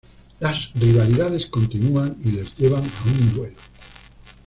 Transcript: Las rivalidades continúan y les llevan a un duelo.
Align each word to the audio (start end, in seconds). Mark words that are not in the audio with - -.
Las 0.39 0.71
rivalidades 0.73 1.45
continúan 1.45 2.17
y 2.25 2.31
les 2.31 2.55
llevan 2.57 2.83
a 2.83 3.03
un 3.05 3.35
duelo. 3.35 3.57